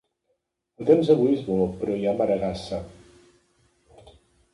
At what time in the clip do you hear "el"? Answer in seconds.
0.83-0.87